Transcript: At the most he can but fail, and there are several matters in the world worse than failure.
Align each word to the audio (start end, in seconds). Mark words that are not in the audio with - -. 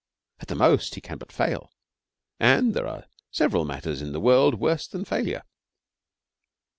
At 0.39 0.47
the 0.47 0.55
most 0.55 0.95
he 0.95 1.01
can 1.01 1.19
but 1.19 1.31
fail, 1.31 1.71
and 2.39 2.73
there 2.73 2.87
are 2.87 3.05
several 3.29 3.65
matters 3.65 4.01
in 4.01 4.13
the 4.13 4.19
world 4.19 4.55
worse 4.55 4.87
than 4.87 5.05
failure. 5.05 5.43